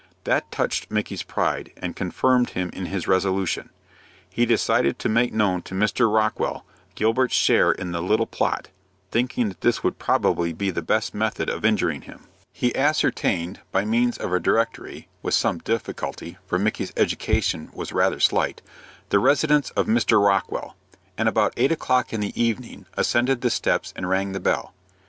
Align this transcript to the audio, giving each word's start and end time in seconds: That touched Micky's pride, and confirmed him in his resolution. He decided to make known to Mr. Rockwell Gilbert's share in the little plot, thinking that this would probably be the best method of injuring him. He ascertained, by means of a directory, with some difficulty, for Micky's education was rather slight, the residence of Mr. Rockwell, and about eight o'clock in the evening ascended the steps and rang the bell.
That 0.23 0.51
touched 0.51 0.89
Micky's 0.89 1.21
pride, 1.21 1.71
and 1.77 1.95
confirmed 1.95 2.49
him 2.49 2.71
in 2.73 2.87
his 2.87 3.07
resolution. 3.07 3.69
He 4.31 4.47
decided 4.47 4.97
to 4.97 5.09
make 5.09 5.31
known 5.31 5.61
to 5.61 5.75
Mr. 5.75 6.11
Rockwell 6.11 6.65
Gilbert's 6.95 7.35
share 7.35 7.71
in 7.71 7.91
the 7.91 8.01
little 8.01 8.25
plot, 8.25 8.69
thinking 9.11 9.49
that 9.49 9.61
this 9.61 9.83
would 9.83 9.99
probably 9.99 10.53
be 10.53 10.71
the 10.71 10.81
best 10.81 11.13
method 11.13 11.51
of 11.51 11.63
injuring 11.63 12.01
him. 12.01 12.21
He 12.51 12.75
ascertained, 12.75 13.59
by 13.71 13.85
means 13.85 14.17
of 14.17 14.33
a 14.33 14.39
directory, 14.39 15.07
with 15.21 15.35
some 15.35 15.59
difficulty, 15.59 16.39
for 16.47 16.57
Micky's 16.57 16.91
education 16.97 17.69
was 17.71 17.93
rather 17.93 18.19
slight, 18.19 18.63
the 19.09 19.19
residence 19.19 19.69
of 19.75 19.85
Mr. 19.85 20.19
Rockwell, 20.19 20.75
and 21.15 21.29
about 21.29 21.53
eight 21.57 21.71
o'clock 21.71 22.11
in 22.11 22.21
the 22.21 22.41
evening 22.43 22.87
ascended 22.97 23.41
the 23.41 23.51
steps 23.51 23.93
and 23.95 24.09
rang 24.09 24.31
the 24.31 24.39
bell. 24.39 24.73